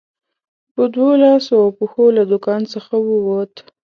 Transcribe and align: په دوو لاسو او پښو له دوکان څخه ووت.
په 0.73 0.83
دوو 0.93 1.09
لاسو 1.23 1.51
او 1.63 1.69
پښو 1.77 2.05
له 2.17 2.23
دوکان 2.31 2.61
څخه 2.73 2.93
ووت. 3.07 3.53